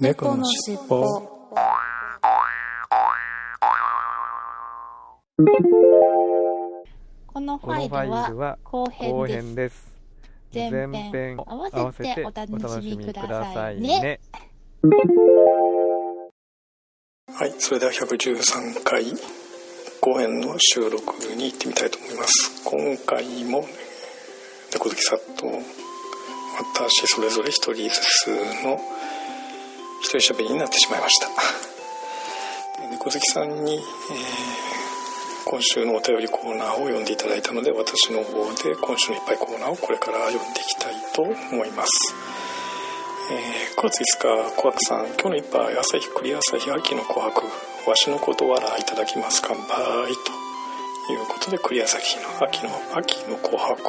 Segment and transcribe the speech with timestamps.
[0.00, 1.04] 猫のしっぽ
[7.26, 9.90] このファァイルは後後編です。
[10.54, 14.06] 前編合わせてお楽しみくださいね楽し
[14.80, 15.40] みくださいね。
[17.28, 19.04] はいそれでは113回
[20.00, 23.66] 後編の収録に行ってみたいと思います今回も
[24.72, 25.46] 猫好きさんと
[26.58, 27.90] 私それぞれ一人ず
[28.24, 28.28] つ
[28.64, 28.80] の
[30.00, 31.28] 一人喋りになってしまいました。
[32.90, 33.80] 猫好きさんに、えー
[35.46, 41.32] 今週のお便りコーナーを読んでいただいたので私の方で今週のいっぱいコーナーをこれから読んでいきたいと思
[41.66, 42.14] います。
[43.32, 47.42] えー9月5日小白さん今日の一杯朝日栗朝日秋の琥珀
[47.88, 49.42] わしのことわらいただきます。
[49.44, 49.66] 乾杯
[51.06, 53.82] ということで栗朝日の秋の秋の琥珀と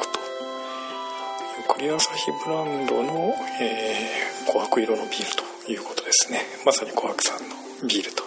[1.60, 5.51] う栗朝日ブランドの、えー琥珀色のビールと。
[5.68, 6.40] いうことですね。
[6.64, 7.54] まさに琥珀さんの
[7.88, 8.22] ビールと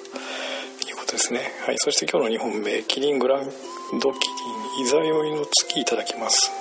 [0.87, 1.51] いうことですね。
[1.65, 1.75] はい。
[1.79, 4.27] そして今日の2本目キリングランドキ
[4.79, 6.51] リンいざ酔いの月いただきます。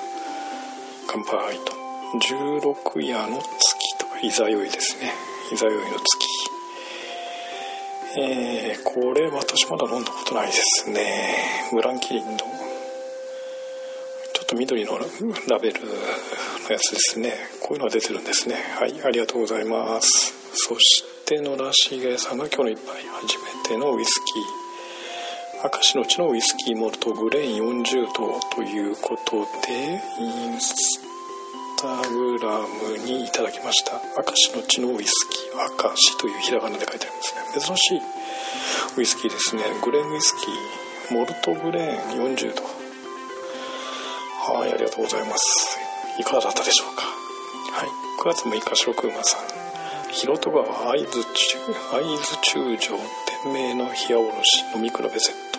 [1.07, 1.85] 乾杯と。
[2.19, 5.13] 16夜の月とかいざ酔いですね。
[5.53, 6.25] いざ酔いの月。
[8.17, 11.71] えー、これ私まだ飲んだことないですね。
[11.73, 12.37] グランキリンの。
[12.39, 12.47] ちょ
[14.43, 14.99] っと緑の
[15.49, 15.91] ラベルの
[16.71, 17.33] やつですね。
[17.61, 18.57] こういうのが出てるんですね。
[18.79, 18.95] はい。
[19.05, 20.44] ありがとうございます。
[20.55, 24.43] そして野良重さんが今日の一杯初めてのウイスキー。
[25.65, 31.01] 明石のうちのウイスキーモルトグレーン40度ということでインス
[31.81, 33.93] タグラムにいただきました。
[34.17, 37.41] 明石の地のウイスキー明石というひらがなで書いてありますね。
[37.61, 38.01] 珍しい
[38.99, 39.63] ウイスキーですね。
[39.83, 42.63] グレーンウイスキーモルトグレーン40度
[44.55, 45.79] はいありがとうございます。
[46.21, 47.05] いかがだったでしょうか？
[47.73, 47.89] はい。
[48.23, 49.64] 9月6日白熊さん。
[50.17, 51.59] 広戸川会津中
[51.91, 52.95] 会津中将
[53.43, 55.59] 天明の冷やおろし飲み比べセット。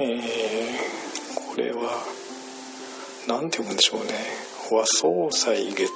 [0.00, 0.20] えー、
[1.52, 2.04] これは
[3.28, 4.12] なんて読むんでしょうね。
[4.72, 5.90] 和総裁月定。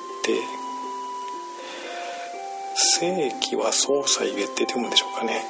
[2.76, 5.42] 世紀和総裁月定って読むんでしょうかね、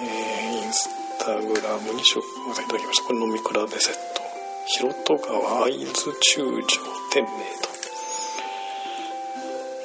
[0.00, 2.22] えーインスタグラムに紹
[2.54, 3.04] 介いただきました。
[3.04, 4.22] これ飲み比べセット。
[4.66, 6.80] 広戸川会津中将
[7.12, 7.28] 天明
[7.60, 7.65] と。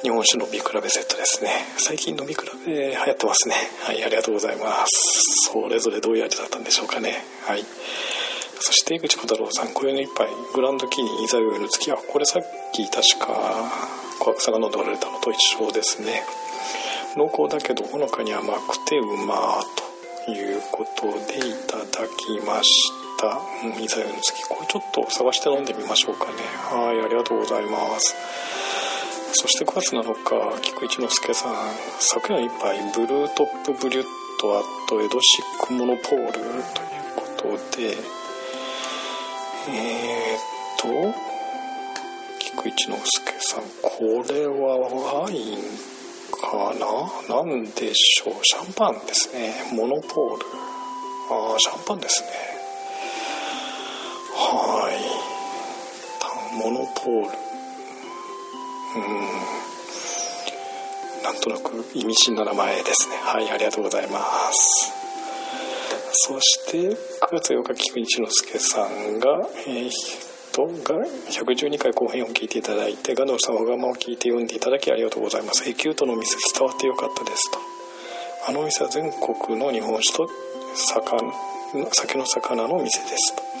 [0.02, 1.50] 日本酒飲み比べセットですね。
[1.78, 3.54] 最近飲み比べ流行ってますね。
[3.84, 5.50] はいありがとうございます。
[5.52, 7.22] それぞれどういう味だったんでしょうかね。
[7.46, 7.64] はい。
[8.58, 12.42] そして江口小太郎さん今宵の一杯グランドキリンイザヨイの月はこれさっ
[12.72, 13.70] き確か
[14.18, 16.24] 小白さんが飲んでおられたのと一緒ですね。
[17.16, 19.62] 濃厚だけどほのかに甘くてうま
[20.26, 23.40] ということでいただきました。
[23.64, 26.32] うんイザヨイの月これちょっと探して飲んでみましょうかね。
[26.70, 28.16] はいありがとうございます。
[29.34, 31.54] そして9月7日菊一之助さん。
[31.98, 34.04] 昨夜の一杯ブルートップブリュッ
[34.38, 36.62] トアットエドシックモノポールという
[37.16, 37.96] ことで。
[39.68, 41.14] えー、っと
[42.38, 44.78] 菊一之助さんこれは
[45.24, 45.58] ワイン
[46.30, 46.74] か
[47.28, 47.34] な？
[47.36, 48.34] なんでしょう？
[48.42, 49.54] シャンパンですね。
[49.72, 50.46] モノポール。
[51.30, 52.28] ああシャンパンですね。
[54.34, 56.58] はい。
[56.58, 57.51] モノポール。
[58.96, 59.02] うん。
[61.22, 63.16] なんとなく意味深な名前ですね。
[63.22, 64.20] はいありがとうございま
[64.52, 64.92] す。
[66.12, 66.96] そして9
[67.32, 69.90] 月8日菊一之助さんがえー、
[70.52, 75.68] とが112回後編を聞いていただいてガノさんわがまを聞いて読んでいただきありがとうございます。
[75.68, 77.58] エキュートの店伝わってよかったですと。
[78.48, 80.28] あのお店は全国の日本酒と
[80.74, 81.32] 魚
[81.92, 83.51] 酒の魚の店ですと。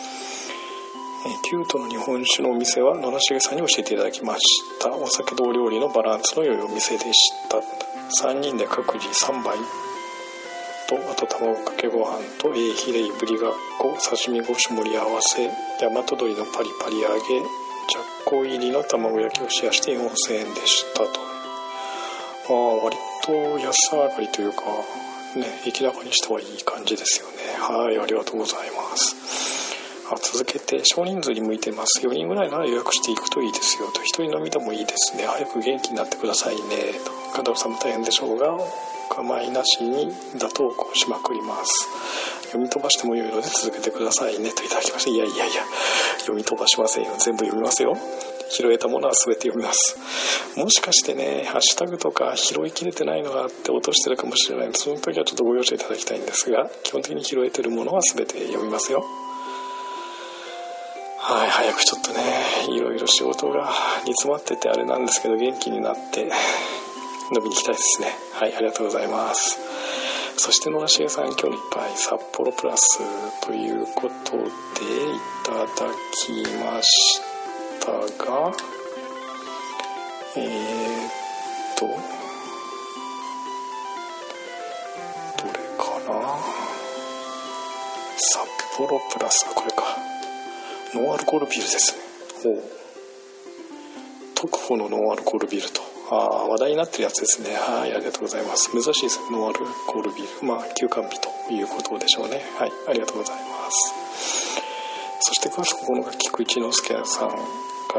[1.24, 4.40] えーキュートの日本酒のお店は野良重さんに教えていただきまし
[4.80, 4.90] た。
[4.92, 7.58] お酒とお料理のバランスの良いお店でした。
[8.26, 9.56] 3人で各自3杯。
[10.88, 15.48] とあと卵かけご飯とえーヒレイブリが5刺身5種盛り合わせ。
[15.80, 17.20] 大和鶏のパリパリ揚げ。
[17.88, 21.04] ジャッコ入りの卵焼きをシェアして4000円でした。
[21.04, 21.20] と。
[22.48, 24.62] ああ割と安上がりというか
[25.36, 27.32] ね駅高にしてはいい感じですよね。
[27.60, 29.61] はいありがとうございます。
[30.12, 32.06] あ続けて少人数に向いてます。
[32.06, 34.00] 4人ぐらいなら予約していくといいですよと。
[34.00, 35.24] 1人飲みでもいいですね。
[35.24, 36.60] 早く元気になってくださいね。
[37.04, 37.42] と。
[37.42, 38.66] 加藤さんも大変でしょうがお
[39.14, 41.88] 構いなしに打倒稿しまくります。
[42.44, 44.52] 読み飛ばしても良いので続けてくださいね。
[44.52, 45.10] といただきました。
[45.10, 45.62] いやいやいや。
[46.18, 47.12] 読み飛ばしませんよ。
[47.18, 47.96] 全部読みますよ。
[48.50, 49.96] 拾えたものは全て読みます。
[50.56, 59.04] もしかしてねハッシュタグとか拾いきれてないのがあって落としてるかもしれないのでその時はちょっとご容赦いただきたいんですが基本的に拾えてるものは全て読みますよ。
[61.24, 62.20] はい早くちょっとね
[62.68, 63.70] いろいろ仕事が
[64.04, 66.28] 煮詰まっててあれなんですけど元気になって飲
[67.42, 68.08] みに行きたいですね。
[68.32, 69.60] はいありがとうございます。
[70.36, 72.98] そして野橋さん今日の一杯札幌プラス
[73.40, 74.48] ということでい
[75.44, 75.66] ただ
[76.12, 77.20] きまし
[77.80, 78.52] たが
[80.36, 81.10] えー、っ
[81.76, 81.92] とど
[85.46, 86.36] れかな？
[88.18, 88.42] 札
[88.76, 90.11] 幌プラスこれか。
[90.94, 92.02] ノンアルコールビールですね。
[92.44, 95.80] お特保のノンアルコールビールと。
[96.10, 97.54] ああ話題になってるやつですね。
[97.54, 98.70] はいありがとうございます。
[98.70, 100.46] 珍しいですノンアルコールビール。
[100.46, 102.42] まあ休館日ということでしょうね。
[102.58, 103.94] はいありがとうございます。
[105.20, 107.36] そして詳しく9日菊一之助さんか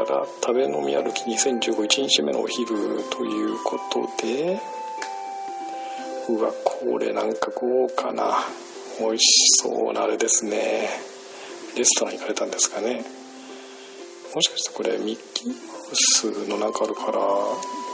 [0.08, 2.68] ら食べ飲み歩き2015 1日目のお昼
[3.10, 4.60] ということで
[6.28, 8.36] うわこれなんか豪華な
[9.00, 9.24] 美味し
[9.62, 11.13] そうなあれですね。
[11.76, 13.04] レストラン行かれたんですかね。
[14.34, 17.18] もしかしてこれミッキーマウスの中から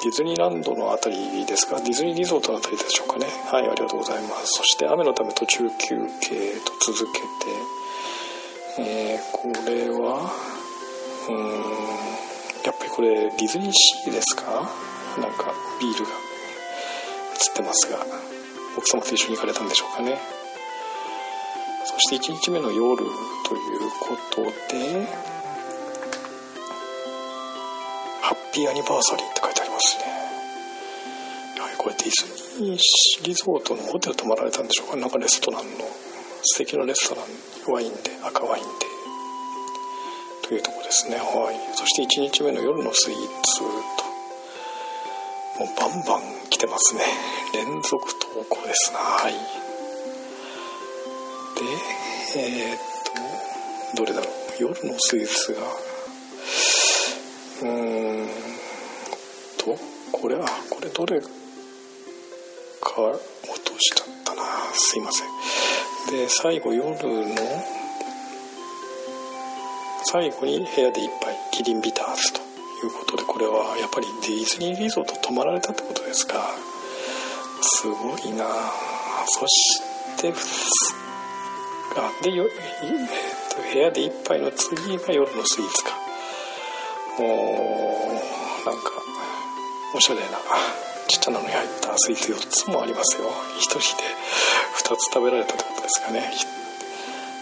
[0.02, 1.76] ディズニーランドの辺りですか？
[1.76, 3.26] ディズニーリゾートの辺りでしょうかね。
[3.50, 4.46] はいありがとうございます。
[4.56, 7.26] そして雨のため途中休憩と続けて。
[8.78, 10.30] えー、これは
[11.28, 11.36] うーん
[12.64, 14.70] やっぱりこれディズニーシーですか？
[15.20, 18.06] なんかビールが映ってますが
[18.78, 20.18] 奥様と一緒に行かれたんでしょうかね。
[21.84, 23.10] そして1日目の夜という
[24.00, 24.42] こと
[24.74, 25.06] で
[28.20, 30.04] ハッピーアニバーサリーって書いてありますね。
[31.62, 34.96] はいこれディズニーリゾートのホテル泊まられたんでしょうか。
[34.96, 35.70] なんかレストランの
[36.42, 38.70] 素敵なレストランワインで赤ワインで
[40.48, 41.16] というとこですね。
[41.16, 41.76] はい。
[41.76, 43.64] そして1日目の夜のスイーツと
[45.64, 47.02] もうバンバン来てますね。
[47.54, 48.92] 連続投稿です。
[48.92, 49.69] なはい。
[52.36, 52.78] えー、っ
[53.94, 54.30] とどれだろう
[54.60, 55.60] 夜のスイーツが
[57.62, 58.28] うーん
[59.58, 59.76] と
[60.12, 61.26] これはこれどれか
[62.88, 64.42] 落としちゃったな。
[64.74, 65.28] すいません。
[66.16, 66.96] で最後夜の
[70.04, 72.42] 最後に部屋で一杯キリンビターズとい
[72.88, 76.54] うことでこれはやっぱりディズニーリゾート泊まられたってことですか？
[77.62, 78.46] すごいな。
[79.26, 79.80] そし
[80.16, 80.32] て
[81.96, 82.44] あでよ、
[83.72, 85.90] 部屋で一杯の次が夜のスイーツか。
[87.18, 88.20] も
[88.64, 88.92] うなんか
[89.94, 90.26] おしゃれな
[91.08, 93.28] ちっちゃなのに入ったスイーツ4つもありますよ。
[93.28, 94.02] 1人で
[94.84, 96.30] 2つ食べられたってことですかね。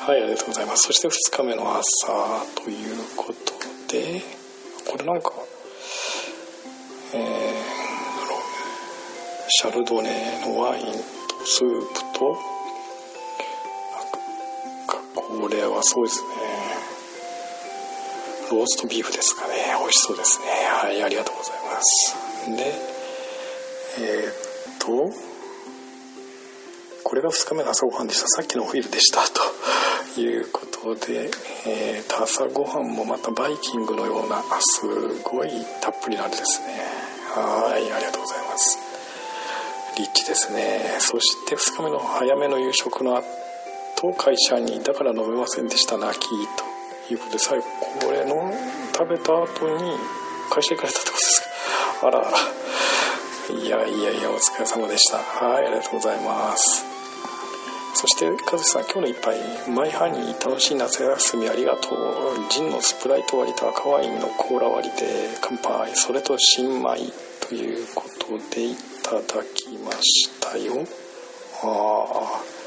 [0.01, 0.87] はいありがとうございます。
[0.87, 2.07] そして2日目の朝
[2.65, 4.23] ということで
[4.91, 5.33] これなんか
[7.15, 7.21] えー、
[9.49, 10.93] シャルドネのワインと
[11.47, 12.58] スープと
[15.29, 16.29] これはそうですね。
[18.51, 19.77] ローストビーフですかね。
[19.79, 20.47] 美味しそうですね。
[20.81, 22.17] はいありがとうございます。
[22.57, 22.73] で
[24.01, 25.13] えー、っと
[27.05, 28.29] これが2日目の朝ごはんでした。
[28.29, 29.21] さっきのお昼でした。
[30.15, 31.31] ということで、
[31.67, 34.87] えー、朝ごはんもまたバイキングのようなす
[35.23, 35.51] ごい
[35.83, 36.67] たっぷりなあれですね。
[37.35, 38.79] はいありがとうございます。
[39.99, 40.97] リッチですね。
[41.01, 43.23] そして2日目の早めの夕食の
[44.01, 47.65] 後会社にだから飲めませんでした泣きということで最後
[48.01, 48.53] これの
[48.97, 49.93] 食べた後に
[50.51, 51.43] 会社行かれたってことです。
[52.01, 52.39] かあらあら。
[53.57, 55.19] いやいやいやお疲れ様でした。
[55.19, 56.85] はいありがとうございます。
[57.95, 59.37] そして和志さん今日の一杯
[59.69, 62.51] マイハニー楽しい夏休みありがとう。
[62.51, 65.07] ジンのスプライト割りと赤ワインのコーラ割りで
[65.41, 65.91] 乾杯。
[65.97, 66.99] それと新米
[67.41, 69.23] ということでいただ
[69.55, 70.87] きましたよ。
[71.65, 72.58] ああ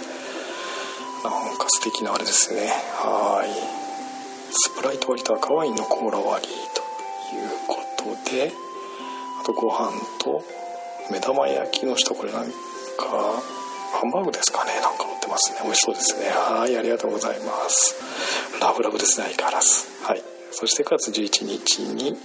[1.24, 2.68] なんか素敵なあれですね。
[2.96, 3.50] はい。
[4.52, 6.82] スプライト割りと赤ワインのコーラ割りと
[7.36, 8.52] いうことで
[9.40, 10.44] あとご飯と
[11.12, 12.52] 目玉焼きの下これなんか
[13.94, 14.72] ハンバーグですかね。
[14.82, 15.60] なんか乗ってますね。
[15.64, 16.30] 美味しそうですね。
[16.30, 17.96] はいありがとうございます。
[18.60, 19.88] ラブラブですね相変わらず。
[20.04, 20.24] はい。
[20.52, 22.18] そして9月11日に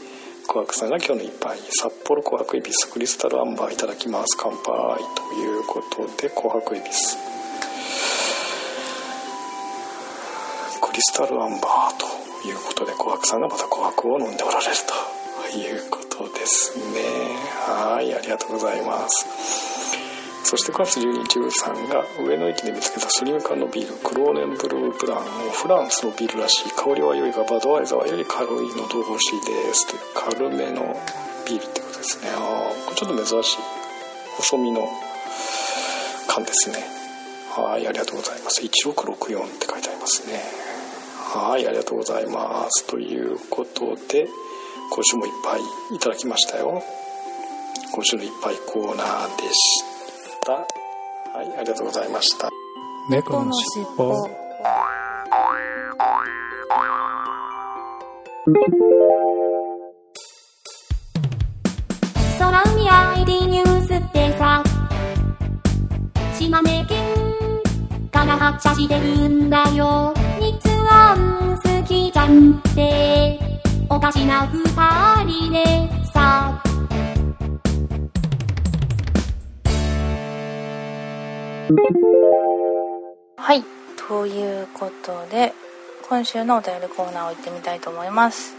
[0.49, 4.37] 琥珀さんが今日の一杯札幌琥珀恵比寿クリスタルアンバーいただきます。
[4.39, 7.36] 乾杯ということで琥珀恵比寿
[10.97, 14.73] クリスタルアンバーということで琥珀さんがまた琥珀を飲んでおられる
[15.53, 17.05] ということですね。
[17.69, 19.29] はいありがとうございます。
[20.43, 29.87] そして9月12日さんが上野駅で見つけたスリム缶のビールクローネンブルーブランをフランスのビールらしい香りは良いがバドワイザーはより軽いのど欲しいです。
[29.89, 30.97] という軽めの
[31.47, 32.31] ビールってことですね。
[32.33, 33.59] あこれちょっと珍しい。
[34.39, 34.89] 細身の
[36.27, 36.79] 缶ですね。
[37.53, 38.63] はいありがとうございます。
[38.63, 40.56] 1664って書いてありますね。
[41.37, 42.87] はいありがとうございます。
[42.87, 44.27] ということで
[44.91, 45.61] 今週もいっぱい
[45.95, 46.83] いただきましたよ。
[47.93, 49.85] 今週のいっぱいコーナーでし
[50.45, 50.53] た。
[50.53, 52.49] はいありがとうございました。
[53.11, 54.31] 猫のしっぽ。
[62.39, 62.89] 空海
[63.19, 64.65] ID ニュースってさ。
[66.39, 67.26] 島根県
[68.39, 73.39] 発車してるんだよ日安好きじゃんって
[73.89, 76.61] おかしな二人でさ
[83.37, 83.65] はい。
[84.09, 85.53] ということで、
[86.09, 88.55] 今週のお便りコーナーを行ってみたいと思います。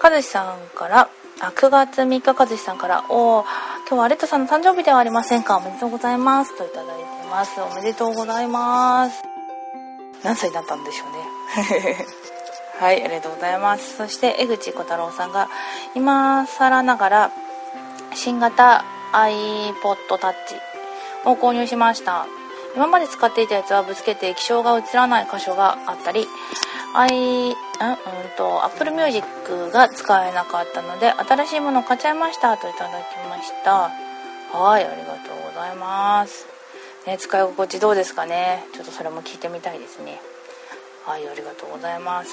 [0.00, 1.08] かずしさんから、
[1.40, 3.44] あ、9月3日かずしさんから、おー
[3.88, 6.56] 今日はアレットさんの誕生日ではありませんかおめでとうございます。
[6.56, 7.60] といただいてます。
[7.62, 9.22] おめでとうございます。
[10.22, 11.96] 何歳だったんでしょうね。
[12.78, 13.96] はい、ありがとうございます。
[13.96, 15.48] そして、江口小太郎さんが、
[15.94, 17.30] 今更ながら、
[18.14, 20.34] 新型 iPod Touch
[21.24, 22.26] を購入しました
[22.74, 26.26] 今まで使っていたやつはぶつけて液晶が映らない箇所があったり
[26.94, 27.56] i んうん
[28.36, 32.94] と Apple Music が使えなかったので新しいものを買っちゃいましたといただき
[33.28, 33.90] ました
[34.52, 36.51] はいありがとうございます
[37.06, 38.64] ね使い心地どうですかね？
[38.74, 40.20] ちょっとそれも聞いてみたいですね。
[41.04, 42.30] はいありがとうございます。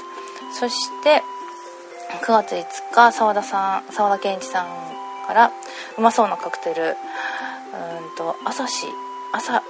[0.60, 1.24] そして
[2.24, 4.68] 9月5日澤田さん澤田健一さん
[5.28, 5.52] から
[5.98, 6.96] うまそうなカクテルうん
[8.18, 8.88] と朝日
[9.34, 9.64] 朝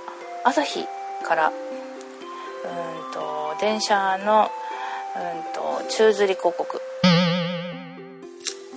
[0.44, 0.86] 朝日
[1.25, 1.53] からうん
[3.13, 4.50] と電車の
[5.15, 6.82] うんと宙吊り広告。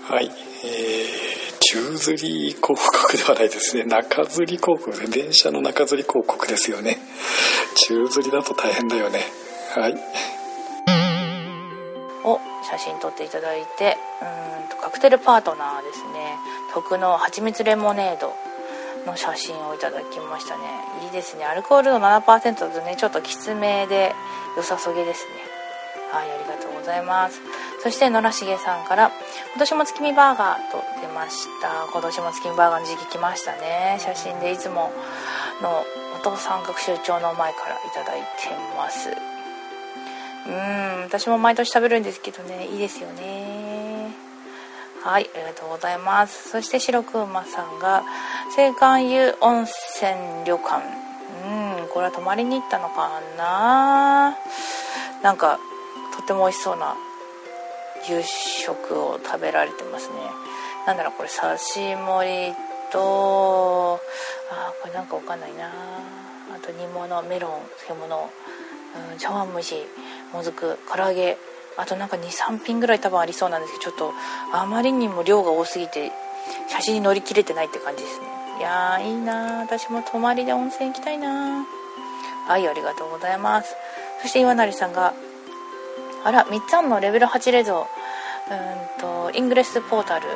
[0.08, 1.31] はい、えー、
[1.72, 3.84] 宙吊り広告ではないですね。
[3.84, 4.90] 中吊り広告。
[4.90, 6.98] で電車の中吊り広告ですよね。
[7.88, 9.20] 宙吊りだと大変だよね。
[9.74, 9.94] はい。
[12.24, 16.36] を写真撮っていただいてうんとカクテルパートナーですね。
[16.74, 18.34] 徳の蜂蜜レモネード
[19.06, 20.64] の写真をいただきましたね。
[21.06, 21.46] いいですね。
[21.46, 24.14] アルコール度7%だとねちょっときつめで
[24.58, 25.32] 良さそげですね。
[26.12, 27.40] はいありがとうございます。
[27.82, 29.10] そして野良重さんから
[29.56, 30.81] 「今年も月見バーガー」と
[31.12, 31.86] ました。
[31.92, 33.98] 今年も月見バーガーの時期来ましたね。
[34.00, 34.90] 写真でいつも
[35.62, 35.84] の
[36.16, 37.98] お父さん学習帳の前からいいて
[38.76, 39.10] ます。
[40.48, 42.66] うん私も毎年食べるんですけどね。
[42.66, 44.10] いいですよね。
[45.02, 46.48] はいありがとうございます。
[46.50, 48.02] そして白くまさんが
[48.56, 50.82] 青函湯温泉旅館。
[51.44, 54.36] うんこれは泊まりに行ったのかな。
[55.22, 55.58] なんか
[56.16, 56.96] とても美味しそうな
[58.08, 60.14] 夕食を食べられてますね。
[60.86, 62.54] なんだろうこれ刺し盛り
[62.90, 64.00] と
[64.50, 67.50] あこれなんかわかんないなあと煮物メロン
[67.86, 68.30] 漬物
[69.12, 69.86] うん茶碗蒸し
[70.32, 71.38] もずく唐揚げ
[71.76, 74.12] あとなんか23品ぐらい多分ありそうなんですけどちょっと
[74.52, 76.12] あまりにも量が多すぎて
[76.68, 78.26] 写真に乗り切れてないって感じですね。
[78.58, 81.64] いやーいいな私も泊まりで温泉行きたいな
[82.46, 83.74] はいありがとうございます。
[84.20, 85.14] そして岩成さんが
[86.24, 87.86] あらみっつんのレベル8レゾ
[88.50, 88.54] う
[88.98, 90.26] んとイングレスポータル。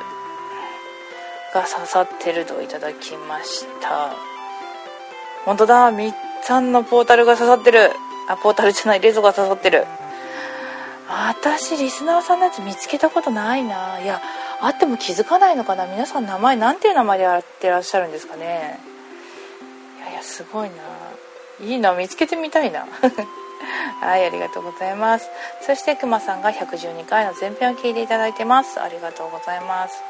[1.55, 4.15] が刺さってるといただきました。
[5.45, 5.91] 本当だ。
[5.91, 6.13] みっ
[6.43, 7.91] つぁんのポータルが刺さってる。
[8.29, 9.85] あポータルじゃないレゾが刺さってる。
[11.09, 14.01] 私リスナーさんのやつ見つけたことないな。
[14.01, 14.21] いや
[14.61, 15.87] あっても気づかないのかな。
[15.87, 18.81] 皆さん名前なんていう名前でやってらっしゃるんですかね。
[19.99, 20.77] いやいやすごいな。
[21.61, 22.87] いいな見つけてみたいな。
[24.01, 25.29] はいありがとうございます。
[25.63, 28.81] そしてくまさんが112回の前編を聞いていただいてます。
[28.81, 30.03] ありがとうございます。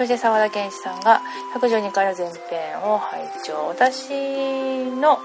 [0.00, 1.20] そして澤田健一さんが
[1.60, 5.18] 112回の前編を拝聴私の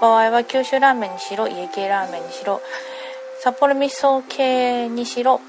[0.00, 2.62] 場合は九州ラーメンにしろ家系ラーメンにしろ
[3.42, 5.42] 札幌味噌系にしろ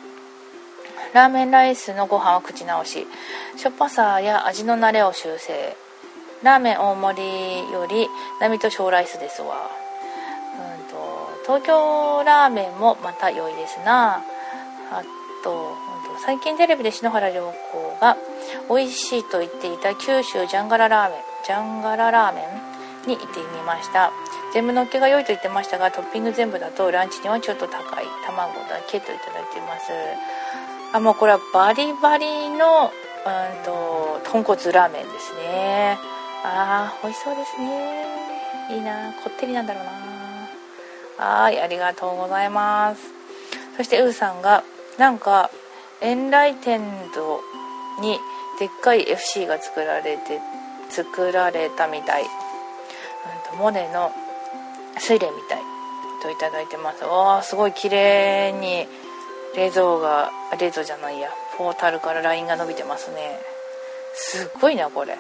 [1.14, 3.08] ラーメンライスのご飯は口直し
[3.56, 5.78] しょっぱさや味の慣れを修正
[6.44, 8.10] ラーメン大盛りより
[8.42, 9.56] 並と小ライスですわ。
[10.60, 14.22] うんと東京ラーメンもまた良いですな。
[14.92, 15.04] あ
[15.42, 15.74] と
[16.26, 18.18] 最近テレビで篠原涼子が
[18.70, 22.42] 美味しいと言っていた九州ジャンガララーメンジャンガララーメ
[23.06, 24.12] ンに行ってみました。
[24.54, 29.92] 全部のっけが良いと言ってましたがトッピング全部だとランチにはちょっと高い卵だけといただいてます。
[30.94, 35.98] あもうこれはバリバリのうんと豚骨ラーメンですね。
[36.44, 38.06] あー美味しそうですね。
[38.72, 39.14] いいな。
[39.24, 39.92] こってりなんだろうな。
[41.26, 43.02] はいありがとうございます。
[43.76, 44.64] そしてウーさんが
[44.98, 45.50] なんか
[46.02, 46.82] エンライテン
[47.14, 47.42] ド
[48.00, 48.20] に
[48.60, 50.40] でっかい FC が作られて
[50.90, 52.28] 作られたみたい、うん、
[53.52, 54.12] とモネの
[55.02, 55.62] 睡蓮みたい
[56.22, 57.04] といただいてます。
[57.04, 58.88] わあすごい綺麗に
[59.56, 61.30] 冷蔵が冷蔵じゃないや。
[61.58, 63.40] ポータルからラインが伸びてますね。
[64.14, 65.18] すっごいなこれ。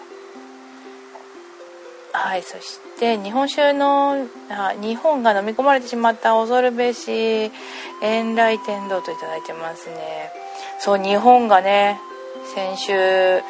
[2.13, 7.51] はいそして日本酒のあ日本が飲み込まれてしまった恐るべし
[8.01, 10.31] 遠来天道といただいてますね。
[10.79, 11.99] そう日本がね
[12.53, 13.43] 先週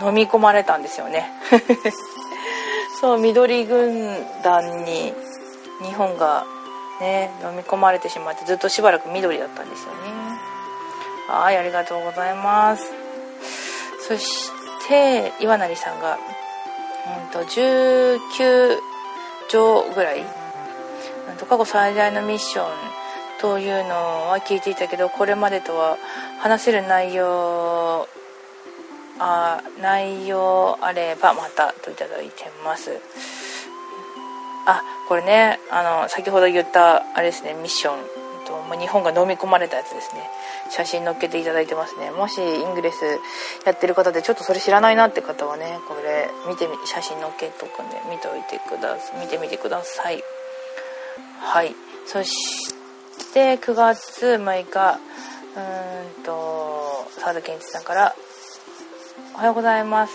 [0.00, 1.30] 飲み込まれたんですよね。
[3.00, 5.14] そう緑軍団に
[5.82, 6.44] 日本が
[7.00, 9.98] ね飲み込まれてしまってずっとしばらく緑だったんですよね。
[11.28, 12.92] はいありがとうございます。
[14.08, 14.50] そし
[14.88, 16.18] て岩成さんが
[17.22, 18.78] うんと19
[19.48, 22.97] 条ぐらい、うん、と過去最大のミッション
[23.40, 25.96] というのは聞いていたけどこれまでとは
[26.40, 28.08] 話せる内容
[29.20, 33.00] あ内容あればまたといただいてます。
[34.66, 37.98] あこれねあの先ほど言ったあれですねミッション。
[38.48, 40.22] と日本が飲み込まれたやつですね。
[40.70, 42.10] 写真載っけていただいてますね。
[42.10, 43.04] もしイングレス
[43.66, 49.20] やってる方でちょっとそれ知らないなって方はねこれ見てみ写真載っけとくんで見ておいてください。
[49.20, 50.22] 見てみてください。
[51.40, 51.74] はい。
[52.06, 52.77] そして
[53.38, 54.98] 9月6日
[55.54, 58.14] うーんと澤田健一さんから
[59.34, 60.12] 「おはようございます」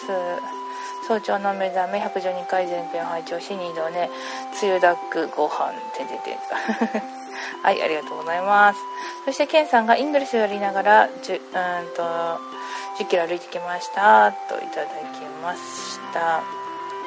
[1.08, 4.10] 早朝の目覚め112回前編拝聴し2度ね
[4.54, 6.38] つゆだくご飯ててて
[7.62, 8.80] はいありがとうございます。
[9.26, 11.42] そしてケンさんが Ingress やりながらじゅうん
[11.96, 12.04] と
[13.00, 14.32] 10キロ歩いてきました。
[14.50, 15.60] といただきまし
[16.14, 16.42] た。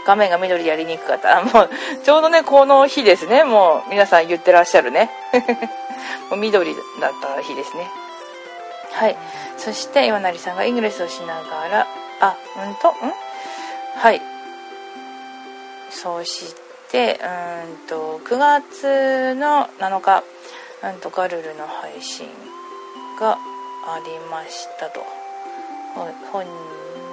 [0.07, 1.41] 画面が緑でやりにくかった。
[1.45, 1.71] もう
[2.05, 3.45] ちょうどねこの日ですね。
[3.45, 5.11] もう皆さん言ってらっしゃるね。
[6.31, 7.89] もう緑だった日ですね。
[8.93, 9.17] はい。
[9.57, 11.87] そして岩成さんがイングレスをしながら
[12.21, 12.37] あ
[12.67, 12.95] うんとん？
[13.97, 14.21] はい。
[15.91, 16.55] そし
[16.91, 20.25] てうんと9月の7日
[20.85, 22.29] うんとガルルの配信
[23.21, 23.39] が
[23.87, 25.05] ありましたと。
[26.33, 26.45] 本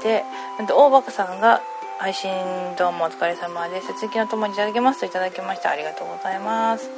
[0.03, 0.23] で、
[0.59, 1.61] うんと大バカさんが
[1.99, 2.29] 配信
[2.77, 3.87] どうもお疲れ様です。
[3.99, 6.89] 続きのともにいただきますといただきましたありがとうございます。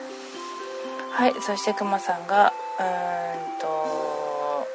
[1.16, 4.68] はいそしてくまさんがうーんと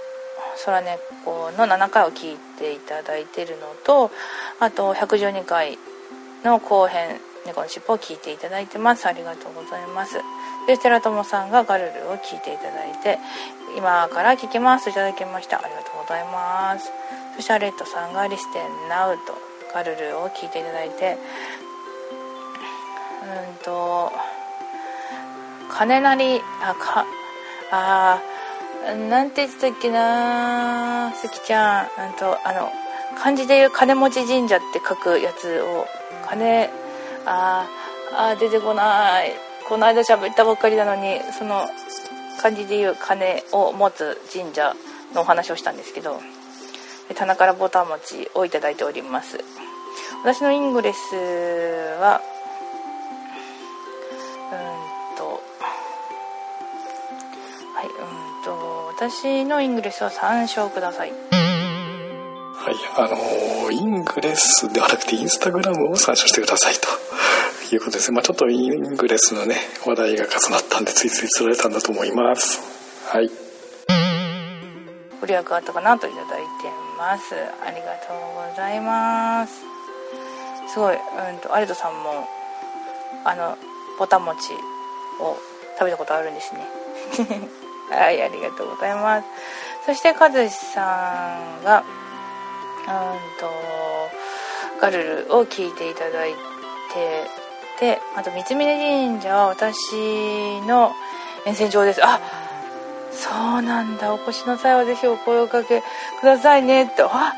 [0.64, 4.10] 空猫の7回を聞いていただいてるのと
[4.58, 5.76] あと112回
[6.42, 9.06] の後編猫の尻尾を聞いていただいてます。
[9.06, 10.16] ありがとうございます。
[10.66, 13.18] で寺友さんがガルルを聞いていただいて
[13.76, 14.84] 今から聞きます。
[14.84, 15.58] といただきました。
[15.58, 16.90] ありがとうございます。
[17.36, 19.34] そしてアレットさんがリステンナウと
[19.74, 21.18] ガルルを聞いていただいて
[23.22, 24.10] うんと
[25.70, 27.06] 金なりあか
[27.70, 28.20] あ
[29.08, 31.84] なんて言ってたっけなすきちゃん。
[32.08, 32.70] うんとあの
[33.22, 35.86] 漢字で言う金持ち神社って書くやつを
[36.28, 36.70] 金
[37.26, 39.32] あーあー出てこない。
[39.68, 41.62] この間喋ったばっかりなのにその
[42.42, 44.74] 漢字で言う金を持つ神社
[45.14, 46.20] のお話をしたんですけど
[47.14, 49.38] 棚からぼた餅をいただいております。
[50.24, 51.14] 私のイングレス
[52.00, 52.20] は
[59.00, 68.12] 私のイングレスは参照くださいはい、あのーイングレスではなくてインスタグラムを参照してくださいということです。
[68.12, 72.60] まあちょっとイングレスのね、話題が重なったんで、ついつい釣られたんだと思います。
[73.06, 73.30] はい。
[75.18, 76.46] ご利益あったかなといただいて
[76.98, 77.34] ます
[77.64, 79.62] ありがとうございます
[80.72, 82.26] すごいうんとアルトさんも
[83.24, 83.56] あの
[83.98, 84.52] ぼたもち
[85.22, 85.36] を
[85.78, 86.60] 食べたことあるんですね
[87.90, 89.26] はいありがとうございます。
[89.86, 92.86] そして和志さんがうん
[93.38, 93.50] と
[94.80, 96.32] ガルルを聞いていただい
[96.92, 100.92] てであと三峯神社は私の
[101.46, 102.00] 沿線上です。
[102.04, 102.20] あ
[103.12, 104.14] そうなんだ。
[104.14, 105.82] お越しの際はぜひお声をかけ
[106.20, 107.02] くださいねって。
[107.02, 107.34] あ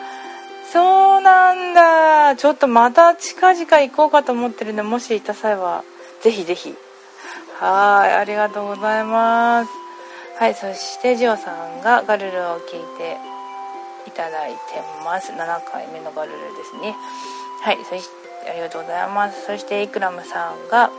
[0.73, 2.37] そうなんだ。
[2.37, 5.85] ちょっとまた近々行こうかと思ってるんでもし行った際は
[6.23, 6.75] ぜひぜひ。
[7.59, 9.82] はいありがとうございます。
[10.39, 13.17] はいそしてジオさんがガルルを聞いて
[14.07, 14.59] いただいて
[15.05, 15.31] ます。
[15.33, 15.37] 7
[15.71, 16.97] 回目のガルルですね。
[17.63, 18.09] はいそし
[18.45, 19.47] てありがとうございます。
[19.47, 20.91] そしてイクラムさんが、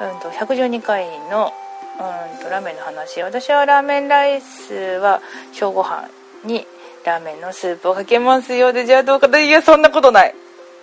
[0.00, 1.52] うん、と112回の
[1.98, 3.22] うんとラーメンの話。
[3.22, 5.22] 私はラーメンライスは
[5.52, 6.08] 小ご飯
[6.44, 6.66] に
[7.04, 10.34] ラーメンのスープをかけますよでじゃあどうかといやそんなことない。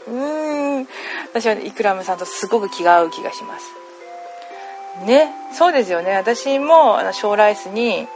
[0.07, 0.87] うーん。
[1.33, 3.86] 私はイクラムさんとすごく気が合う気がします。
[5.05, 6.15] ねそうですよね。
[6.15, 8.07] 私もあの小ライスに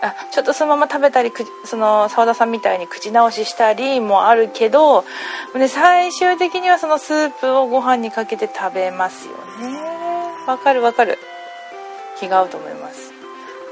[0.00, 1.32] あちょっとそのまま食べたり
[1.64, 5.04] その澤田さんみたいに口直ししたりもあるけど、
[5.56, 9.78] ね、最終的にはそのスープをご飯にかけて食べますよね。
[10.46, 11.18] わかるわかる。
[12.18, 13.12] 気が合うと思います。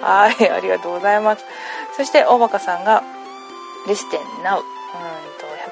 [0.00, 1.44] はいありがとうございます。
[1.96, 3.02] そして大バカさんが
[3.86, 4.64] 「リステンナウ」うん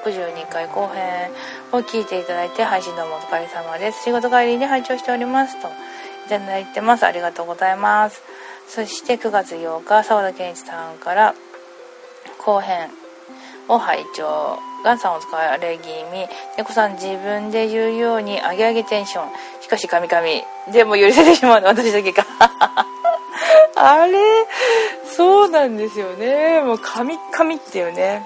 [0.03, 1.31] と112回後編
[1.71, 4.03] を聞いていただいて配信どうもお疲れ様です。
[4.03, 5.61] 仕事帰りに拝聴しております。
[5.61, 5.67] と。
[6.25, 7.05] いただいてます。
[7.05, 8.21] ありがとうございます。
[8.67, 11.35] そして9月8日澤田健一さんから
[12.39, 12.89] 後編
[13.67, 14.59] を拝聴。
[14.83, 16.27] ガンさんお疲れ気味。
[16.57, 19.29] 猫さん自分で言うように上げ上げテンション。
[19.61, 21.67] しかしカミカミでも許せてしまうの。
[21.67, 22.25] 私だけか。
[23.75, 24.17] あれ？
[25.15, 26.61] そうなんですよね。
[26.61, 28.25] もうカミカミっていうね。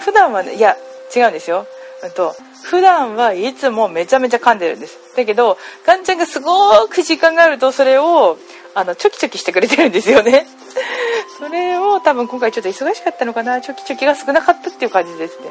[0.00, 0.76] 普段はねいや
[1.14, 1.66] 違うんですよ。
[2.02, 4.98] うんと普段はいつもめちゃめちゃ噛んでるんです。
[5.14, 8.38] だけどガンちゃんがすごく時間があるとそれを
[8.74, 10.46] あのチョキチョキしてくれてるんですよね。
[11.38, 13.60] それを多分今回ちょっと忙しかったのかな。
[13.60, 15.46] チョキチョキが少なかったっていう感じですね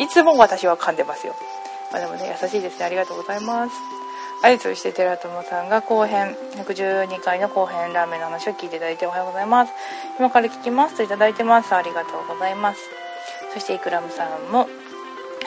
[0.00, 1.36] いつも私は噛んでますよ、
[1.92, 2.84] まあ、でもね優しいですね。
[2.84, 3.72] ありがとうございます。
[4.42, 9.72] はいそして寺友さんが後編112回の後編ラーメンの話を聞いていただいておはようございます。
[10.18, 11.72] 今から聞きますといただいてます。
[11.76, 12.80] ありがとうございます。
[13.54, 14.68] そしてイクラムさんも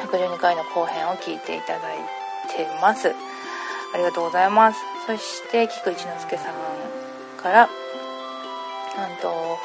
[0.07, 1.97] 112回の後編を聞いていただい
[2.55, 3.13] てます。
[3.93, 4.79] ありがとうございます。
[5.07, 7.69] そして菊一之輔さんから
[8.97, 9.57] なんと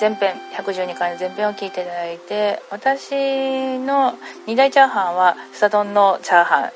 [0.00, 4.14] 前編112回の前編を聞いていただいて私の
[4.46, 6.70] 二大チャーハンはスタ丼のチャーハン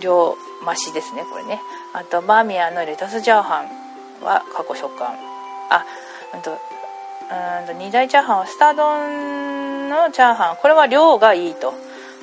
[0.00, 1.60] 両増しですねこれね。
[1.94, 5.14] あとバーミヤンのレタスチャーハンは過去食感。
[5.70, 5.84] あ
[6.34, 6.54] うんとう
[7.64, 9.55] んと二大チャーハンはスタ丼
[9.88, 11.74] のチャーハンこれは量がいいと。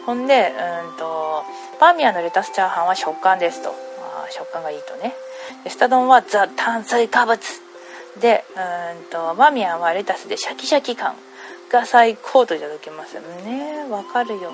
[0.06, 1.44] ほんでうんと
[1.80, 3.70] バーミヤンのレタスチャーハンは食感ですと。
[3.70, 5.14] あ食感がいいとね。
[5.64, 7.40] でスタ丼はザ炭水化物。
[8.20, 11.16] でうんとバーミヤンはレタスでシャキシャキ感
[11.72, 13.16] が最高といただきます。
[13.46, 14.52] ねわかるよ。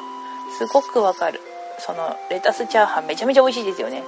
[0.58, 1.41] すごくわかる。
[1.80, 4.04] そのレタスチャーハンめちゃめちゃ美味しいですよね。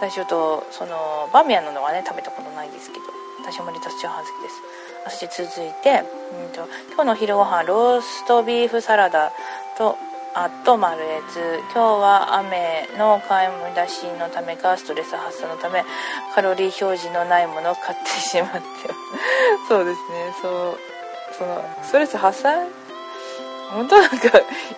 [0.00, 3.04] 私ちょっとそのバーミヤンののはね食べたことないですけど
[3.40, 4.62] 私もレタスチャーハン好きです。
[5.04, 6.04] そして続いて、
[6.46, 9.32] うんと、今日の昼ご飯ローストビーフサラダ
[9.76, 9.96] と
[10.34, 11.60] あとマルエツ。
[11.74, 15.84] 今日は雨の買い出しのためかストレス発散のため
[16.34, 18.58] カロリー表示のないものを買ってしまって
[19.68, 20.34] そうですね。
[20.40, 20.78] そう
[21.36, 22.66] そのストレス発散？
[23.72, 24.16] 本当なんか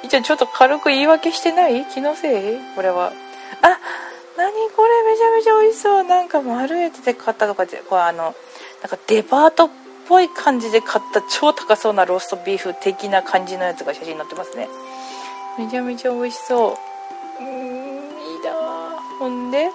[0.03, 1.85] 一応ちょっと軽く言い訳してない？
[1.87, 2.59] 気のせい？
[2.75, 3.13] これは。
[3.63, 3.79] あ
[4.37, 5.03] 何これ？
[5.13, 6.03] めちゃめちゃ美味しそう。
[6.05, 8.35] なんかマルエツで買ったとかってこれあの
[8.83, 9.71] なんかデパートっ
[10.09, 14.69] ぽい感じで買った超高そうなローストビーフ的な感じのやつが写真載ってますね。
[15.59, 16.79] めちゃめちゃ美味しそ
[17.41, 17.43] う。
[17.43, 18.53] うーんいいな
[19.19, 19.71] ほんで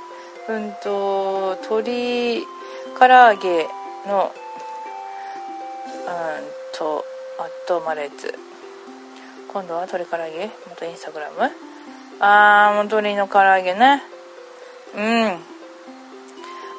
[0.47, 2.45] うんと鶏
[2.97, 3.67] 唐揚げ
[4.07, 4.31] の
[6.07, 7.05] うんと
[7.39, 8.33] あとマレーツ
[9.51, 10.49] 今度は鶏唐揚げ？
[10.69, 11.51] 元インスタグラム？
[12.19, 14.03] あーもう鶏の唐揚げね。
[14.95, 15.58] うん。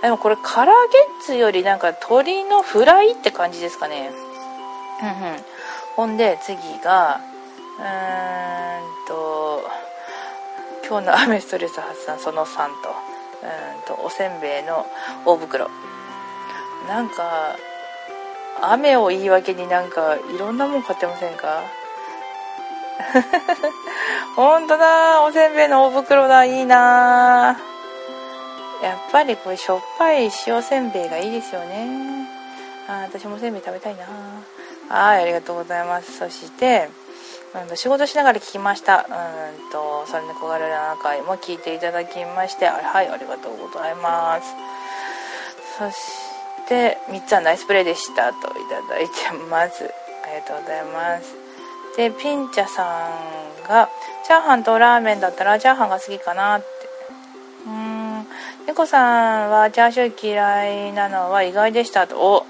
[0.03, 0.73] でもこれ唐揚げっ
[1.23, 4.11] つよりなんか鶏のフライって感じですかね。
[5.03, 5.37] うんうん。
[5.97, 7.21] ほんで次が
[7.79, 9.63] うーんと
[10.89, 12.95] 今日の雨ストレス発散その3と。
[13.43, 14.87] うんとおせんべいの
[15.25, 15.71] 大袋。
[16.89, 17.57] なんか
[18.63, 21.63] 雨を言い訳になんかいろんなもん買ってませんか？
[24.37, 27.57] 本当だおせんべいの大袋だいいな
[28.83, 32.27] やっぱりこれしょっぱい塩せんべいがいいですよね。
[32.89, 34.05] あ私もせんべい食べたいな。
[34.89, 36.19] はいありがとうございます。
[36.19, 36.89] そして
[37.69, 39.07] うん仕事しながら聞きました。
[39.09, 40.67] うんとそれ猫柄
[40.97, 44.49] 7回も聞いていただきましてはいありがとうございます。
[45.79, 45.97] そし
[46.69, 48.53] て3つはナイスプレーでしたとい
[48.89, 49.13] ただいて
[49.51, 49.85] ます。
[49.85, 51.35] ありがとうございます。
[51.97, 53.09] でピンチャさ
[53.65, 53.89] んが
[54.27, 56.80] チャーハンとラーメンだったらチャーハンが好きかなって
[58.71, 62.21] 猫さんはチャーシュー嫌いなのは意外でしたと。
[62.21, 62.47] お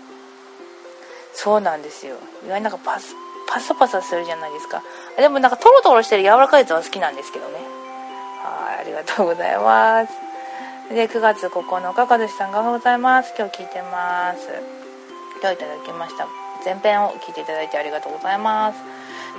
[1.32, 2.16] そうなんですよ。
[2.44, 3.14] 意外になんかパス
[3.48, 4.82] パサパサするじゃないですか。
[5.16, 7.54] でもなんかトロトロしてる柔らかいやつは好きなんですけどね。
[8.42, 10.12] はいありがとうございます。
[10.94, 13.32] で9月9日和志さんがおはようございます。
[13.38, 14.46] 今日聞いてます。
[15.40, 16.28] 今日いただきました。
[16.62, 18.78] 前編を聞いていただいてありがとうございます。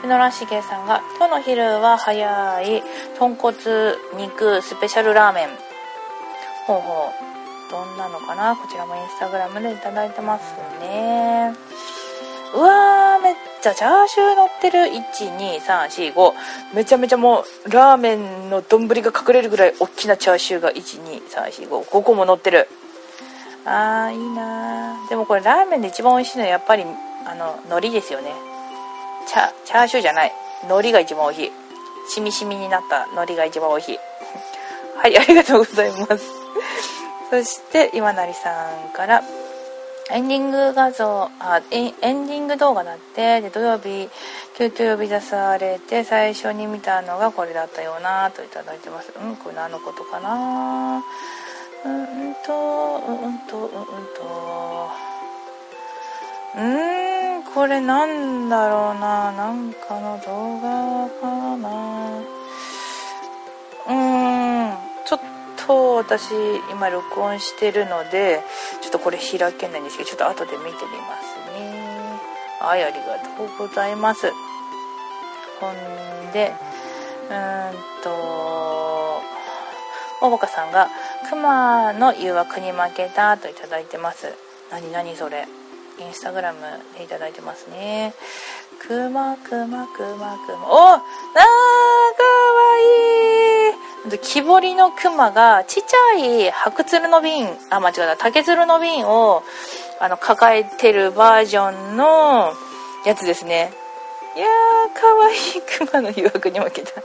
[0.01, 2.81] で野良茂さんが今日の昼は早い
[3.19, 3.55] 豚骨
[4.17, 5.70] 肉スペシャルラーメン。
[6.67, 11.53] ほうほうどんなのかなこちらもインスタグラムでいただいてますね
[12.53, 14.79] うわーめっちゃチャーシュー乗ってる。
[14.79, 16.33] 12345
[16.75, 22.67] めちゃめちゃもうラーメンの丼が隠れるぐらい大きなチャーシューが12345個も乗ってる。
[23.63, 26.83] あーいいなでもこれラーメンで一番美味しいのはやっぱり
[27.25, 28.33] あの海苔ですよね。
[29.27, 30.33] チャチャーシューじゃない。
[30.63, 31.51] 海苔が一番美味しい。
[32.13, 33.99] しみしみになった海苔が一番美味しい。
[34.97, 36.40] はいありがとうございます。
[37.29, 39.23] そして今成さんから
[40.11, 43.39] エンディング画像あエンディング動画だって。
[43.39, 44.09] で土曜日
[44.57, 49.13] 急遽呼び出されて最初に見たのがこれだったよなといただいてます。
[49.17, 51.01] うんこれ何のことかな。
[51.85, 53.71] うんとうんとうん
[54.17, 54.91] と。
[56.57, 56.61] う
[57.39, 59.31] んこれなんだろうな。
[59.31, 62.40] なんかの動画かな。
[65.71, 66.33] と私
[66.69, 68.41] 今録音してるので
[68.81, 70.75] ちょっとこれ開けないんですけどちょっと後で見てみま
[71.21, 72.19] すね。
[72.59, 74.31] はいありがとうございます。
[75.61, 76.53] ほんで
[77.29, 79.21] うーんと
[80.21, 80.89] おぼかさんが
[81.29, 84.35] 「クマの誘惑に負けた」といただいてます。
[84.71, 85.47] 何何それ。
[85.99, 86.59] インスタグラム
[86.95, 88.13] でいいてますね。
[88.79, 91.03] くまくまくまくまおあかわ
[93.45, 93.50] いい。
[94.09, 98.17] 木彫りのクマがちっちゃい白鶴の瓶あ間違えた。
[98.17, 99.43] 竹鶴の瓶を
[99.99, 102.53] あの抱えてるバージョンの
[103.05, 103.73] やつですね。
[104.35, 105.37] いやーかわいい
[105.85, 106.99] クマの誘惑に負けた。
[106.99, 107.03] い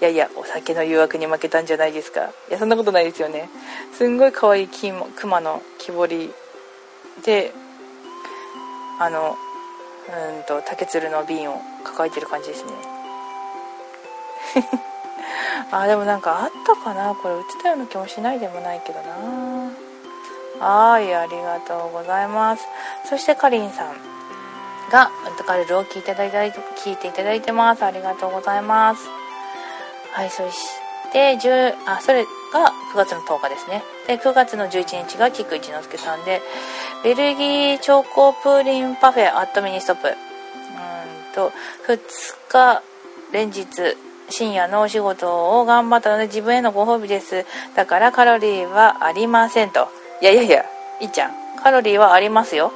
[0.00, 2.30] やいやお酒の誘惑に負けたんじゃないですか。
[2.48, 3.50] いやそんなことないですよね。
[3.92, 6.32] すんごいかわいいクマの木彫り
[7.24, 7.52] で
[8.98, 9.36] あの
[10.08, 12.72] うんと竹鶴の瓶を抱えてる感じですね。
[15.72, 17.14] あでもなんかあったかな？
[17.14, 19.08] これ売ったような気もしないでもないけどな。
[20.60, 22.64] はいありがとうございます。
[23.08, 23.96] そしてかりんさん
[24.92, 27.84] がうんとカルルを聞いていただいて聞いていただいてます。
[27.84, 29.08] ありがとうございます。
[30.12, 30.56] はいそし
[31.10, 33.82] て10あそれが9月の10日ですね。
[34.06, 36.42] で9月の11日が菊一之輔さんで
[37.02, 40.08] ベルギーチョコプーリンパフェアットミニストップ。
[40.08, 40.14] うん
[41.34, 41.50] と
[41.88, 41.98] 2
[42.50, 42.82] 日
[43.32, 43.96] 連日
[44.32, 47.44] 深夜のお仕事を頑張ったので自分へのご褒美です。
[47.76, 49.88] だからカロリーはありませんと。
[50.20, 50.64] いやいやいや
[51.00, 52.72] いっちゃんカロリーはありますよ。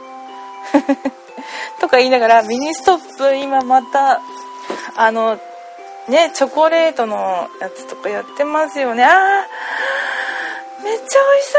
[1.81, 4.21] とか言いながらミニストップ今また
[4.97, 5.39] あの
[6.09, 9.05] ねチョコレートのやつとかやってますよね。
[9.05, 11.59] あーめっちゃ美味しそ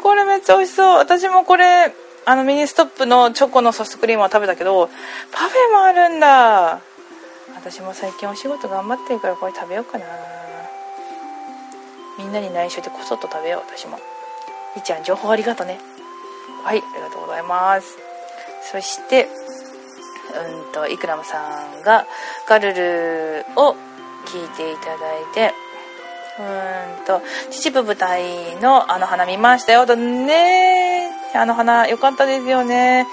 [0.00, 0.02] う。
[0.02, 0.96] これめっちゃ美味しそう。
[0.96, 1.92] 私もこれ
[2.24, 4.88] あのミニストップのチョコのソフトクリームは食べたけど
[5.30, 6.80] パフェもあるんだ。
[7.64, 10.04] 私も最近お仕事頑張ってるからこれ食べようかな。
[12.18, 13.96] みんなに内緒でこそっと食べよう私も。
[14.76, 15.80] いっちゃん情報ありがとね。
[16.62, 17.96] はいありがとうございます。
[18.70, 19.28] そして
[20.68, 21.40] うんとイクラムさ
[21.80, 22.06] んが
[22.46, 23.74] ガルルを
[24.26, 25.54] 聞いていただいて
[26.38, 31.08] うんと秩父舞台のあの花見ましたよだね。
[31.34, 33.06] あの花良かったですよね。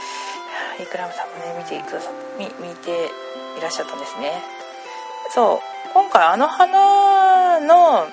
[0.77, 3.11] イクラムさんもね見てくださ見見て
[3.61, 4.41] いらっしゃったんですね。
[5.29, 5.93] そう。
[5.93, 8.07] 今回あの花の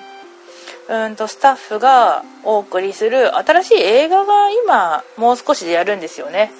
[0.89, 6.51] うんとスタッフがお送りする新しい映画が今もう少しでやるんですよね。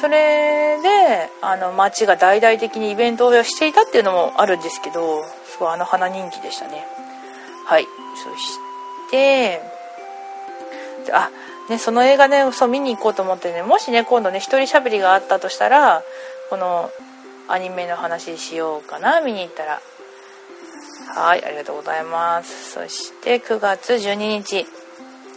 [0.00, 6.84] それであの街が大々的にイベントをしていたっていうのもあるんですけどすごいあの花人気でしたね。
[7.66, 7.86] はい。
[8.16, 8.58] そし
[9.10, 9.60] て
[11.12, 11.30] あ
[11.68, 16.02] ねその映画ねそう見に行こうと思ってねもしね今度ね一人喋りがあったとしたら
[16.48, 16.90] この
[17.48, 19.20] アニメの話しようかな。
[19.20, 19.80] 見に行ったら。
[21.14, 22.72] はいありがとうございます。
[22.72, 24.66] そして9月12日。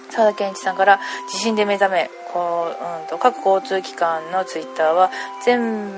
[0.08, 5.12] 佐田健一さんから「地震で目覚め」こう、うん、と各交通機関のツイッターは
[5.43, 5.91] 全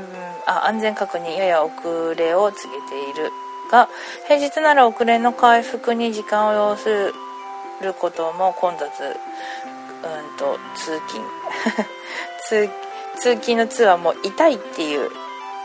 [0.45, 3.32] あ安全確認やや遅れを告げている。
[3.72, 3.88] が
[4.28, 7.13] 平日なら遅れの回復に時間を要す
[7.82, 11.24] ることも混雑、うん、と通勤。
[12.48, 12.69] 通
[13.19, 15.12] 通勤の通はもう痛いっていう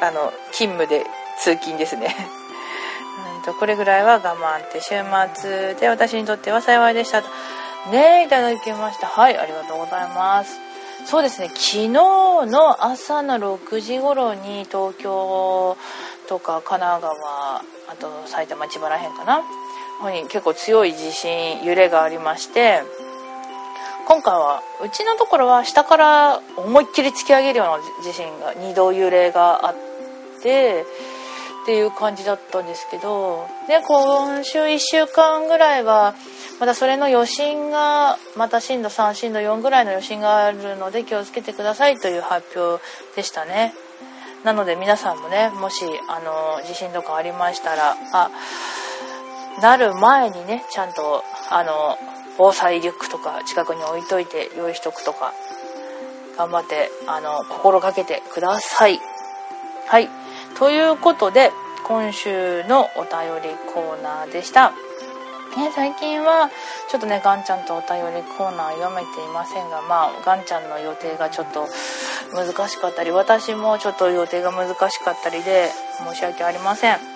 [0.01, 1.05] あの勤務で
[1.41, 2.15] 通勤ですね。
[3.37, 4.95] うんとこれぐらいは我慢って週
[5.35, 7.23] 末で私にとっては幸いでした。
[7.23, 7.29] と
[7.91, 9.07] ねいただきました。
[9.07, 10.59] はいありがとうございます。
[11.07, 15.77] そうですね昨日の朝の6時頃に東京
[16.29, 17.15] とか神奈川
[17.57, 17.63] あ
[17.99, 19.43] と埼玉千葉らへんかな。
[19.99, 22.83] ここに結構強い地震揺れがありまして
[24.07, 29.75] 今回はうちのところは下から思いっきり突き上げるような地震が2度揺れがあっ
[30.43, 30.85] て
[31.63, 36.15] っていう感じだったんですけどで今週1週間ぐらいは
[36.61, 42.85] またそれの余震がまた震度3震度4ぐらいの余震があるので気をつけてくださいという発表
[43.17, 43.73] でしたね。
[44.45, 48.31] なので皆さんもねもしあの地震とかありましたらあ
[49.63, 51.97] なる前にねちゃんとあの
[52.39, 55.33] 防災リュックとか近くに置いといて用意しとくとか
[56.37, 59.01] 頑張ってあの心がけてください。
[59.87, 60.09] はい。
[60.59, 61.51] ということで
[61.85, 64.73] 今週のお便りコーナーでした。
[65.57, 66.51] ね、最近は
[66.91, 71.69] ちょっとねガンちゃんとお便りコーナー読めていませんがまあガンちゃんの予定がちょっと
[72.35, 75.71] 難しかったり私もちょっと予定が難しかったりで
[76.05, 77.14] 申し訳ありません。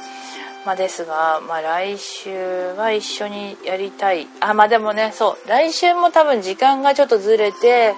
[0.69, 2.29] まあ、ですが、まあ、来週
[2.77, 4.27] は一緒にやりたい。
[4.41, 7.95] あまあでもねそう来週も多分時間がちょっとずれて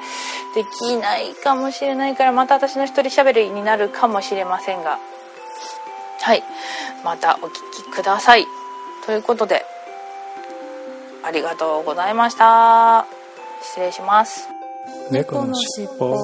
[0.55, 5.01] できないかもしれないからまた私の一人喋りになるかもしれませんが。
[6.21, 6.45] はい。
[7.05, 8.47] またお聞きください。
[9.05, 9.67] ということで
[11.25, 13.05] ありがとうございました。
[13.63, 14.47] 失礼します。
[15.11, 16.15] 猫のしっぽ。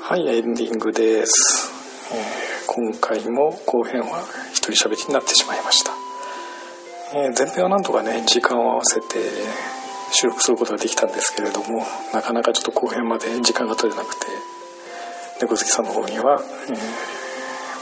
[0.00, 1.77] はいエンディングです、えー
[2.78, 5.90] 今回も後編は一人喋りになってしまいました、
[7.12, 9.06] えー前編はなんとかね時間を合わせて
[10.12, 14.26] 収録することができたんですけれどもなかなかちょっと後編まで時間が取れなくて
[15.40, 16.78] 猫好きさんの方には、えー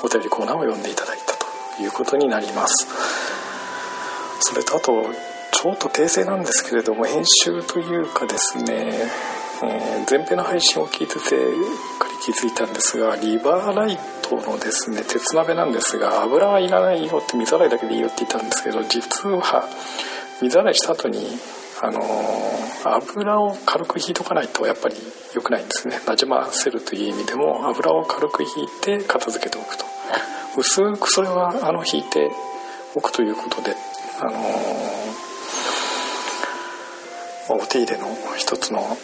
[0.04, 1.32] お便りコーナーを読んでいただいた
[1.76, 2.86] ということになります。
[4.40, 5.04] それとあと
[5.52, 8.64] ちょっと訂正なんですけれども編集というかですね、
[9.64, 15.02] えー前編の配信を聞いててかり気づいたんですがリバーライトのですね。
[15.02, 19.64] 鉄鍋なんですが油はいらないよって水洗いだけでいいよって言ったんですけど実は
[20.42, 21.26] 水洗いした後に
[21.82, 22.56] あのー
[22.88, 24.94] 油を軽く引いとかないとやっぱり
[25.34, 25.98] 良くないんですね。
[26.06, 29.84] なじませるという意味でも油を軽く引いて片付けておくと。
[30.56, 32.30] 薄くそれはあの引いて
[32.94, 33.74] おくということで
[34.20, 34.34] あのー
[37.48, 38.96] まあお手入れの一つの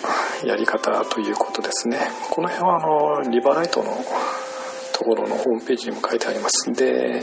[0.45, 1.99] やり方ということですね。
[2.31, 3.93] この辺はあのリバライトの
[5.03, 6.73] ところのホームページにも書いてあります。
[6.73, 7.23] で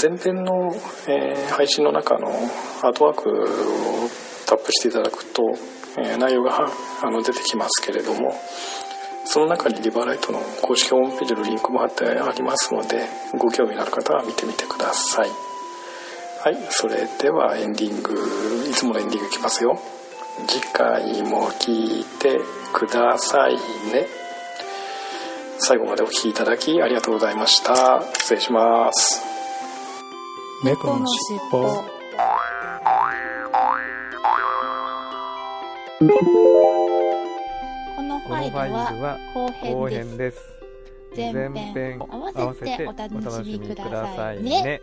[0.00, 0.74] 前編の、
[1.06, 2.28] えー配信の中の
[2.82, 3.34] アートワークを
[4.46, 5.42] タップしていただくと、
[5.98, 6.70] えー内容が
[7.02, 8.32] あの出てきますけれども
[9.26, 13.06] その中にリバライトの公式ホームページのリンクも貼ってありますので
[13.38, 15.28] ご興味のある方は見てみてください。
[16.44, 18.14] はいそれではエンディング
[18.68, 19.78] いつものエンディングいきますよ。
[20.48, 22.40] 次回も聞いて
[22.72, 23.56] ください
[23.92, 24.21] ね。
[25.64, 29.22] 最後までお聞きいただきありがとうございました失礼します
[30.64, 31.72] 猫のしっぽこ
[38.02, 40.40] のファイルは後編です。
[41.14, 41.34] です。
[41.36, 44.82] 前編合わせておお楽楽ししみくだださいさいね。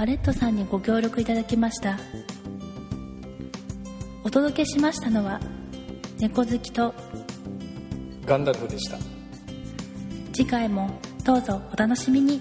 [0.00, 1.98] アレットさんにご協力いただきました。
[4.24, 5.38] お届けしましたのは
[6.18, 6.94] 猫好きと
[8.24, 8.96] ガンダルフでした。
[10.32, 12.40] 次回もどうぞお楽しみに